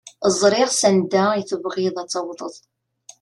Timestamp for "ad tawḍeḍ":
2.01-2.55